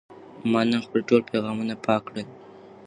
ما 0.51 0.61
نن 0.69 0.79
خپل 0.85 0.99
ټول 1.09 1.21
پیغامونه 1.31 1.73
پاک 1.85 2.01
کړل. 2.07 2.27